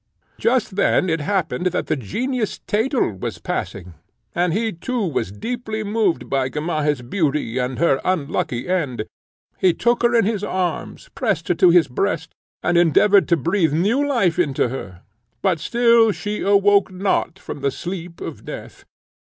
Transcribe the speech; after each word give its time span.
Just 0.39 0.77
then 0.77 1.11
it 1.11 1.21
happened 1.21 1.67
that 1.67 1.85
the 1.85 1.95
genius, 1.95 2.59
Thetel, 2.67 3.19
was 3.19 3.37
passing, 3.37 3.93
and 4.33 4.51
he 4.51 4.71
too 4.73 5.05
was 5.05 5.31
deeply 5.31 5.83
moved 5.83 6.27
by 6.27 6.49
Gamaheh's 6.49 7.03
beauty 7.03 7.59
and 7.59 7.77
her 7.77 8.01
unlucky 8.03 8.67
end. 8.67 9.05
He 9.59 9.75
took 9.75 10.01
her 10.01 10.15
in 10.15 10.25
his 10.25 10.43
arms, 10.43 11.11
pressed 11.13 11.49
her 11.49 11.53
to 11.61 11.69
his 11.69 11.87
breast, 11.87 12.33
and 12.63 12.79
endeavoured 12.79 13.27
to 13.27 13.37
breathe 13.37 13.73
new 13.73 14.03
life 14.03 14.39
into 14.39 14.69
her; 14.69 15.03
but 15.43 15.59
still 15.59 16.11
she 16.11 16.41
awoke 16.41 16.89
not 16.91 17.37
from 17.37 17.59
the 17.61 17.69
sleep 17.69 18.21
of 18.21 18.43
death. 18.43 18.85